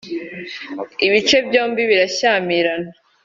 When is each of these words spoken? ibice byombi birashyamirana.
ibice 1.05 1.37
byombi 1.47 1.81
birashyamirana. 1.89 2.89